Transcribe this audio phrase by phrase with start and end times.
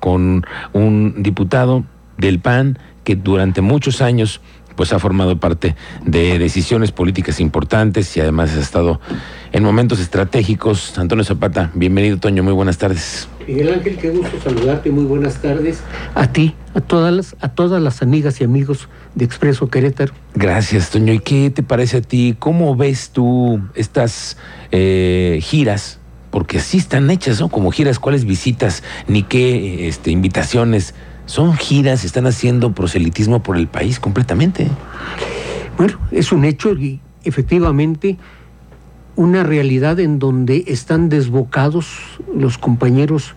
[0.00, 1.84] con un diputado
[2.18, 4.40] del PAN que durante muchos años
[4.76, 9.00] pues ha formado parte de decisiones políticas importantes y además ha estado
[9.52, 10.98] en momentos estratégicos.
[10.98, 13.28] Antonio Zapata, bienvenido Toño, muy buenas tardes.
[13.46, 15.80] Miguel Ángel, qué gusto saludarte, muy buenas tardes.
[16.14, 20.12] A ti, a todas las, a todas las amigas y amigos de Expreso Querétaro.
[20.34, 21.12] Gracias, Toño.
[21.12, 22.34] ¿Y qué te parece a ti?
[22.38, 24.38] ¿Cómo ves tú estas
[24.72, 26.00] eh, giras?
[26.34, 27.48] Porque así están hechas, ¿no?
[27.48, 28.82] Como giras, ¿cuáles visitas?
[29.06, 30.92] Ni qué este, invitaciones
[31.26, 34.66] son giras, están haciendo proselitismo por el país completamente.
[35.78, 38.18] Bueno, es un hecho y efectivamente
[39.14, 41.86] una realidad en donde están desbocados
[42.34, 43.36] los compañeros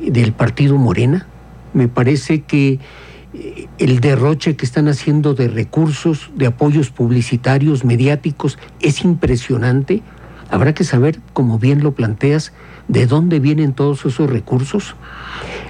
[0.00, 1.26] del partido Morena.
[1.74, 2.80] Me parece que
[3.34, 10.00] eh, el derroche que están haciendo de recursos, de apoyos publicitarios, mediáticos, es impresionante.
[10.52, 12.52] Habrá que saber, como bien lo planteas,
[12.86, 14.96] de dónde vienen todos esos recursos.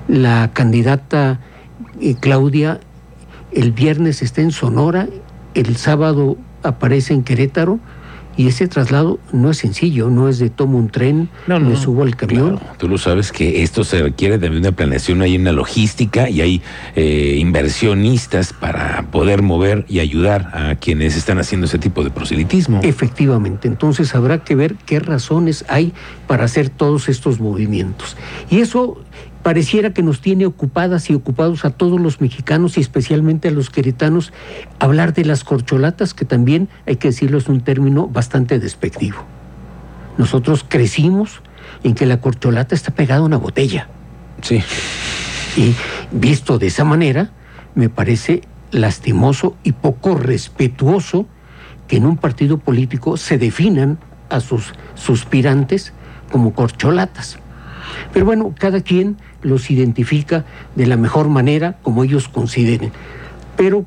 [0.09, 1.39] La candidata
[2.01, 2.81] eh, Claudia
[3.53, 5.07] el viernes está en Sonora,
[5.55, 7.79] el sábado aparece en Querétaro
[8.37, 12.03] y ese traslado no es sencillo, no es de tomo un tren, no, me subo
[12.03, 12.59] al camión.
[12.79, 16.63] Tú lo sabes que esto se requiere de una planeación, hay una logística y hay
[16.97, 22.81] eh, inversionistas para poder mover y ayudar a quienes están haciendo ese tipo de proselitismo.
[22.83, 25.93] Efectivamente, entonces habrá que ver qué razones hay
[26.27, 28.17] para hacer todos estos movimientos.
[28.51, 28.99] Y eso
[29.43, 33.71] pareciera que nos tiene ocupadas y ocupados a todos los mexicanos y especialmente a los
[33.71, 34.33] queretanos
[34.79, 39.25] hablar de las corcholatas, que también hay que decirlo es un término bastante despectivo.
[40.19, 41.43] Nosotros crecimos
[41.83, 43.89] en que la corcholata está pegada a una botella.
[44.43, 44.63] Sí.
[45.57, 45.75] Y
[46.13, 47.31] visto de esa manera,
[47.75, 51.27] me parece lastimoso y poco respetuoso
[51.89, 53.99] que en un partido político se definan
[54.31, 55.93] a sus suspirantes
[56.31, 57.39] como corcholatas.
[58.13, 62.93] Pero bueno, cada quien los identifica de la mejor manera como ellos consideren.
[63.57, 63.85] Pero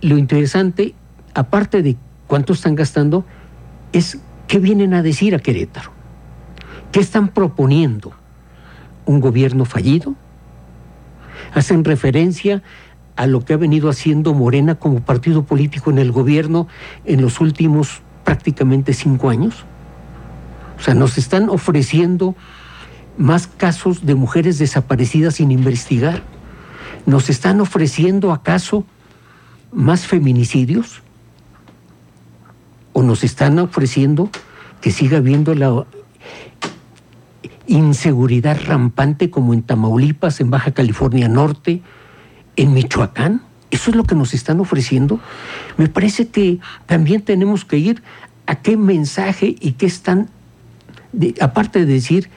[0.00, 0.94] lo interesante,
[1.34, 3.24] aparte de cuánto están gastando,
[3.92, 5.92] es qué vienen a decir a Querétaro.
[6.92, 8.12] ¿Qué están proponiendo?
[9.06, 10.14] ¿Un gobierno fallido?
[11.54, 12.62] ¿Hacen referencia
[13.16, 16.68] a lo que ha venido haciendo Morena como partido político en el gobierno
[17.04, 19.64] en los últimos prácticamente cinco años?
[20.78, 22.34] O sea, nos están ofreciendo
[23.20, 26.22] más casos de mujeres desaparecidas sin investigar?
[27.04, 28.84] ¿Nos están ofreciendo acaso
[29.72, 31.02] más feminicidios?
[32.94, 34.30] ¿O nos están ofreciendo
[34.80, 35.84] que siga habiendo la
[37.66, 41.82] inseguridad rampante como en Tamaulipas, en Baja California Norte,
[42.56, 43.42] en Michoacán?
[43.70, 45.20] ¿Eso es lo que nos están ofreciendo?
[45.76, 48.02] Me parece que también tenemos que ir
[48.46, 50.30] a qué mensaje y qué están,
[51.40, 52.30] aparte de decir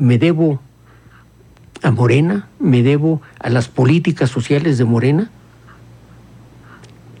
[0.00, 0.60] me debo
[1.82, 5.30] a Morena, me debo a las políticas sociales de Morena.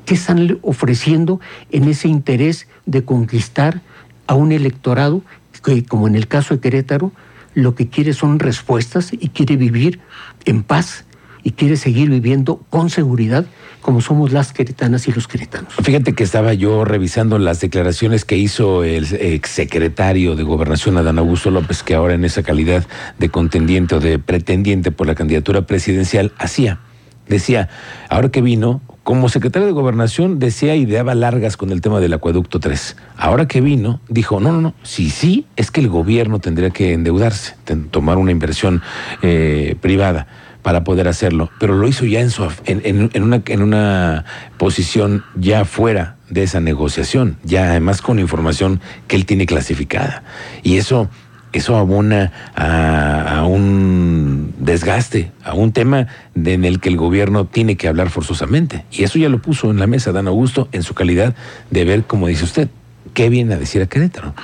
[0.06, 3.82] ¿Qué están ofreciendo en ese interés de conquistar
[4.26, 5.22] a un electorado
[5.62, 7.12] que, como en el caso de Querétaro,
[7.54, 10.00] lo que quiere son respuestas y quiere vivir
[10.46, 11.04] en paz
[11.42, 13.46] y quiere seguir viviendo con seguridad
[13.80, 15.72] como somos las queretanas y los queretanos.
[15.82, 21.50] Fíjate que estaba yo revisando las declaraciones que hizo el exsecretario de Gobernación, Adán Augusto
[21.50, 22.86] López, que ahora en esa calidad
[23.18, 26.80] de contendiente o de pretendiente por la candidatura presidencial hacía.
[27.28, 27.68] Decía,
[28.08, 32.60] ahora que vino, como secretario de Gobernación decía ideaba largas con el tema del acueducto
[32.60, 32.96] 3.
[33.16, 36.92] Ahora que vino, dijo, no, no, no, sí, sí, es que el gobierno tendría que
[36.92, 37.54] endeudarse,
[37.90, 38.82] tomar una inversión
[39.22, 40.26] eh, privada
[40.62, 44.24] para poder hacerlo, pero lo hizo ya en, su, en, una, en una
[44.58, 50.22] posición ya fuera de esa negociación, ya además con información que él tiene clasificada.
[50.62, 51.08] Y eso,
[51.52, 57.88] eso abona a, un desgaste, a un tema en el que el gobierno tiene que
[57.88, 58.84] hablar forzosamente.
[58.92, 61.34] Y eso ya lo puso en la mesa Dan Augusto en su calidad
[61.70, 62.68] de ver, como dice usted,
[63.14, 64.34] qué viene a decir a Querétaro.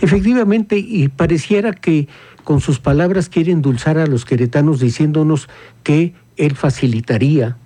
[0.00, 2.08] Efectivamente, y pareciera que
[2.44, 5.48] con sus palabras quiere endulzar a los queretanos diciéndonos
[5.82, 7.56] que él facilitaría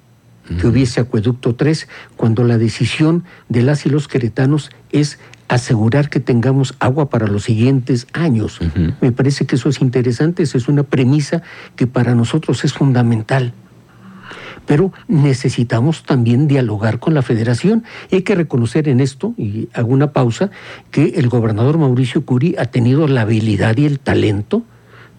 [0.61, 5.19] que hubiese acueducto 3 cuando la decisión de las y los queretanos es
[5.49, 8.61] asegurar que tengamos agua para los siguientes años.
[9.01, 11.43] Me parece que eso es interesante, esa es una premisa
[11.75, 13.55] que para nosotros es fundamental.
[14.67, 17.85] Pero necesitamos también dialogar con la federación.
[18.11, 20.51] hay que reconocer en esto, y hago una pausa,
[20.91, 24.65] que el gobernador Mauricio Curi ha tenido la habilidad y el talento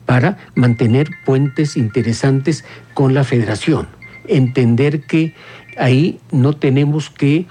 [0.05, 3.87] para mantener puentes interesantes con la federación.
[4.29, 5.33] entender que
[5.77, 7.45] ahí no tenemos que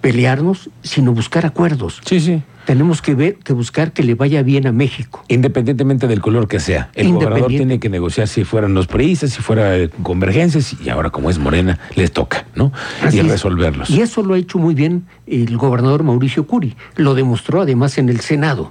[0.00, 2.00] pelearnos, sino buscar acuerdos.
[2.04, 2.42] Sí, sí.
[2.64, 5.24] Tenemos que ver, que buscar que le vaya bien a México.
[5.28, 6.90] Independientemente del color que sea.
[6.94, 11.30] El gobernador tiene que negociar si fueran los priistas, si fuera convergencias, y ahora como
[11.30, 12.70] es morena, les toca, ¿no?
[13.10, 13.88] y resolverlos.
[13.88, 16.76] Y eso lo ha hecho muy bien el gobernador Mauricio Curi.
[16.96, 18.70] Lo demostró además en el Senado.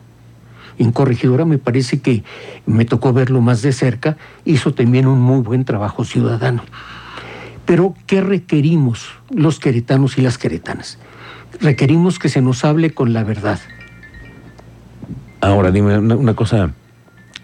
[0.78, 2.24] En Corregidora me parece que
[2.68, 4.16] me tocó verlo más de cerca,
[4.46, 6.64] hizo también un muy buen trabajo ciudadano.
[7.68, 10.98] Pero, ¿qué requerimos los queretanos y las queretanas?
[11.60, 13.60] Requerimos que se nos hable con la verdad.
[15.42, 16.72] Ahora, dime una, cosa,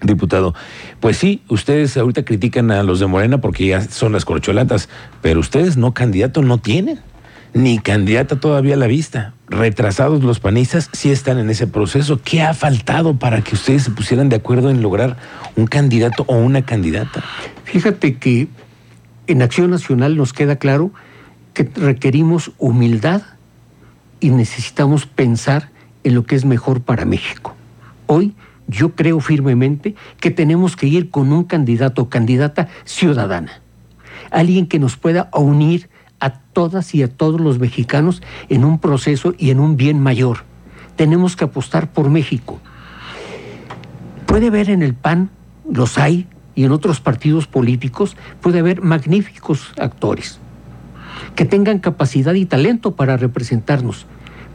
[0.01, 0.55] diputado.
[1.01, 4.87] Pues sí, ustedes ahorita critican a los de Morena porque ya son las corcholatas,
[5.21, 7.01] pero ustedes no candidato no tienen,
[7.53, 9.33] ni candidata todavía a la vista.
[9.49, 12.21] Retrasados los panistas sí están en ese proceso.
[12.23, 15.17] ¿Qué ha faltado para que ustedes se pusieran de acuerdo en lograr
[15.57, 17.21] un candidato o una candidata?
[17.65, 18.47] Fíjate que
[19.27, 20.91] en Acción Nacional nos queda claro
[21.53, 23.21] que requerimos humildad
[24.19, 25.69] y necesitamos pensar
[26.03, 27.55] en lo que es mejor para México.
[28.07, 28.35] Hoy
[28.67, 33.61] yo creo firmemente que tenemos que ir con un candidato o candidata ciudadana,
[34.31, 39.33] alguien que nos pueda unir a todas y a todos los mexicanos en un proceso
[39.37, 40.45] y en un bien mayor.
[40.95, 42.59] Tenemos que apostar por México.
[44.25, 45.29] Puede ver en el PAN,
[45.69, 50.39] los hay, y en otros partidos políticos puede haber magníficos actores
[51.35, 54.05] que tengan capacidad y talento para representarnos,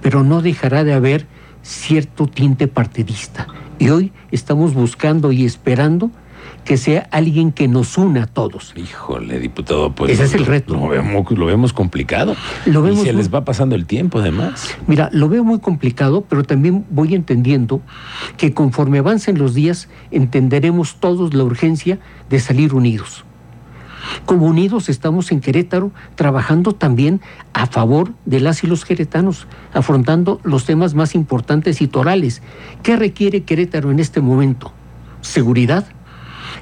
[0.02, 1.26] pero no dejará de haber
[1.62, 3.46] cierto tinte partidista.
[3.78, 6.10] Y hoy estamos buscando y esperando
[6.64, 8.74] que sea alguien que nos una a todos.
[8.76, 10.12] Híjole, diputado, pues.
[10.12, 10.74] Ese es el reto.
[10.74, 12.36] Lo vemos, lo vemos complicado.
[12.66, 14.76] Lo vemos y se les va pasando el tiempo, además.
[14.86, 17.80] Mira, lo veo muy complicado, pero también voy entendiendo
[18.36, 21.98] que conforme avancen los días, entenderemos todos la urgencia
[22.28, 23.24] de salir unidos.
[24.26, 27.20] Como unidos estamos en Querétaro trabajando también
[27.52, 32.42] a favor de las y los queretanos, afrontando los temas más importantes y torales.
[32.82, 34.72] ¿Qué requiere Querétaro en este momento?
[35.20, 35.86] Seguridad,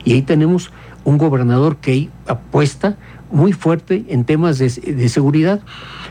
[0.07, 0.71] y ahí tenemos
[1.05, 2.97] un gobernador que apuesta
[3.33, 5.61] muy fuerte en temas de, seguridad.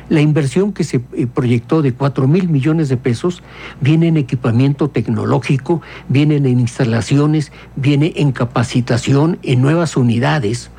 [0.09, 3.41] La inversión que se eh, proyectó de 4 mil millones de pesos
[3.79, 10.71] viene en equipamiento tecnológico, viene en instalaciones, viene en capacitación, en nuevas unidades.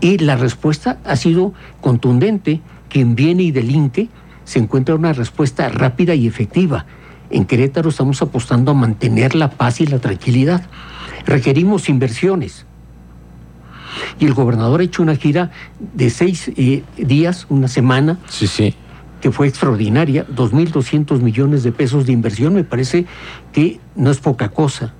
[0.00, 2.60] Y la respuesta ha sido contundente.
[2.88, 4.08] Quien viene y delinque
[4.44, 6.86] se encuentra una respuesta rápida y efectiva.
[7.30, 10.62] En Querétaro estamos apostando a mantener la paz y la tranquilidad
[11.26, 12.66] requerimos inversiones.
[14.18, 18.18] Y el gobernador ha hecho una gira de seis eh, días, una semana.
[18.28, 18.74] Sí, sí.
[19.20, 23.06] Que fue extraordinaria, 2.200 millones de pesos de inversión, me parece
[23.52, 24.94] que no es poca cosa.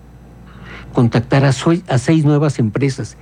[0.93, 3.17] Contactar a, a seis nuevas empresas.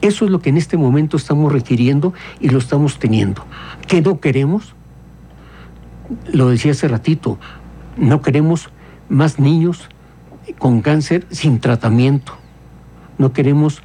[0.00, 3.44] Eso es lo que en este momento estamos requiriendo y lo estamos teniendo.
[3.86, 4.74] ¿Qué no queremos?
[6.32, 7.38] Lo decía hace ratito,
[7.96, 8.70] no queremos
[9.08, 9.88] más niños
[10.58, 12.38] con cáncer sin tratamiento
[13.18, 13.82] no queremos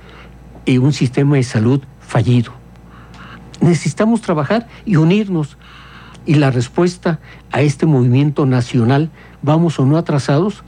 [0.66, 2.54] eh, un sistema de salud fallido.
[3.62, 5.58] Necesitamos trabajar y unirnos.
[6.26, 7.20] Y la respuesta
[7.52, 9.10] a este movimiento nacional,
[9.42, 10.64] vamos o no atrasados,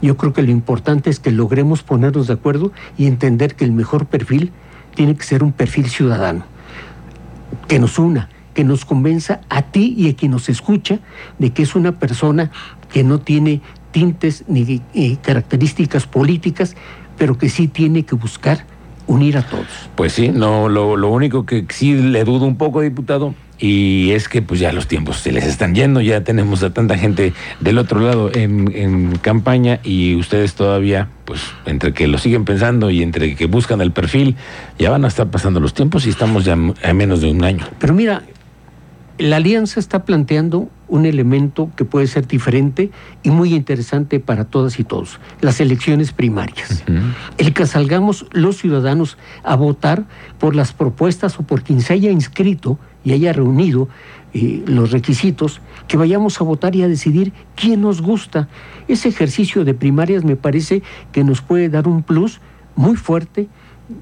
[0.00, 3.72] yo creo que lo importante es que logremos ponernos de acuerdo y entender que el
[3.72, 4.52] mejor perfil
[4.94, 6.44] tiene que ser un perfil ciudadano,
[7.68, 10.98] que nos una, que nos convenza a ti y a quien nos escucha
[11.38, 12.50] de que es una persona
[12.92, 13.62] que no tiene
[13.92, 16.74] tintes ni eh, características políticas,
[17.18, 18.64] pero que sí tiene que buscar
[19.06, 19.66] unir a todos.
[19.94, 24.28] Pues sí, no, lo, lo único que sí le dudo un poco, diputado, y es
[24.28, 27.78] que pues ya los tiempos se les están yendo, ya tenemos a tanta gente del
[27.78, 33.02] otro lado en, en, campaña y ustedes todavía, pues entre que lo siguen pensando y
[33.02, 34.34] entre que buscan el perfil,
[34.80, 37.64] ya van a estar pasando los tiempos y estamos ya a menos de un año.
[37.78, 38.24] Pero mira,
[39.18, 42.90] la alianza está planteando un elemento que puede ser diferente
[43.22, 46.84] y muy interesante para todas y todos, las elecciones primarias.
[47.38, 50.04] El que salgamos los ciudadanos a votar
[50.38, 53.88] por las propuestas o por quien se haya inscrito y haya reunido
[54.34, 58.48] eh, los requisitos, que vayamos a votar y a decidir quién nos gusta.
[58.86, 62.42] Ese ejercicio de primarias me parece que nos puede dar un plus
[62.76, 63.48] muy fuerte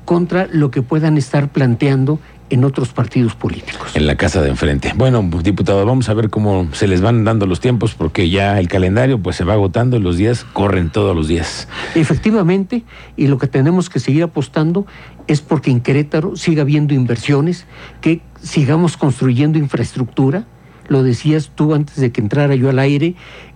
[0.04, 2.18] contra lo que puedan estar planteando
[2.50, 3.92] en otros partidos políticos.
[3.94, 4.92] En la casa de enfrente.
[4.96, 8.68] Bueno, diputado, vamos a ver cómo se les van dando los tiempos porque ya el
[8.68, 11.68] calendario pues se va agotando y los días corren todos los días.
[11.94, 12.84] Efectivamente,
[13.16, 14.86] y lo que tenemos que seguir apostando
[15.26, 17.66] es porque en Querétaro siga habiendo inversiones,
[18.00, 20.44] que sigamos construyendo infraestructura,
[20.90, 23.14] lo decías tú antes de que entrara yo al aire,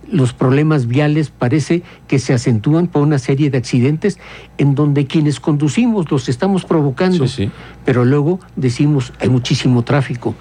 [0.09, 4.17] los problemas viales parece que se acentúan por una serie de accidentes
[4.57, 7.51] en donde quienes conducimos los estamos provocando, Sí, sí.
[7.83, 10.33] pero luego decimos hay muchísimo tráfico.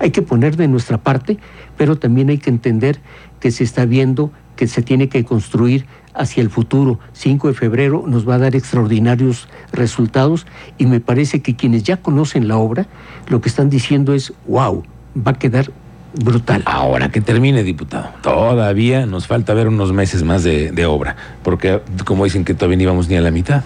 [0.00, 1.36] Hay que poner de nuestra parte,
[1.76, 2.98] pero también hay que entender
[3.40, 6.98] que se está viendo que se tiene que construir hacia el futuro.
[7.12, 10.46] 5 de febrero nos va a dar extraordinarios resultados
[10.78, 12.86] y me parece que quienes ya conocen la obra
[13.28, 14.82] lo que están diciendo es, wow,
[15.14, 15.70] va a quedar
[16.14, 16.62] brutal.
[16.64, 18.10] Ahora que termine, diputado.
[18.22, 22.76] Todavía nos falta ver unos meses más de, de obra, porque como dicen que todavía
[22.78, 23.62] ni vamos ni a la mitad.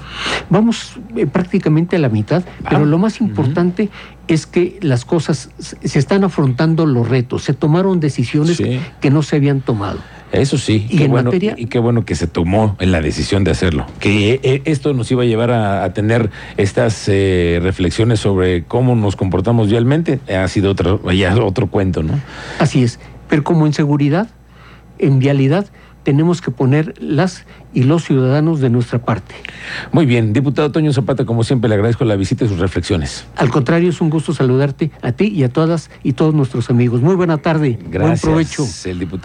[0.50, 3.90] Vamos eh, prácticamente a la mitad, Ah, pero lo más importante
[4.28, 8.80] es que las cosas se se están afrontando los retos, se tomaron decisiones Sí.
[9.00, 9.98] que no se habían tomado.
[10.32, 13.00] Eso sí, Y qué en bueno, materia- y qué bueno que se tomó en la
[13.00, 13.86] decisión de hacerlo.
[14.00, 18.96] Que eh, esto nos iba a llevar a, a tener estas eh, reflexiones sobre cómo
[18.96, 20.20] nos comportamos vialmente.
[20.26, 22.18] Eh, Ha sido otro, ya otro cuento, ¿no?
[22.58, 22.98] Así es,
[23.28, 24.28] pero como en seguridad,
[24.98, 25.66] en vialidad,
[26.02, 29.34] tenemos que poner las y los ciudadanos de nuestra parte.
[29.92, 33.24] Muy bien, diputado Toño Zapata, como siempre le agradezco la visita y sus reflexiones.
[33.36, 37.00] Al contrario, es un gusto saludarte a ti y a todas y todos nuestros amigos.
[37.00, 38.00] Muy buena tarde, Gracias.
[38.00, 38.66] buen provecho.
[38.84, 39.20] El diputado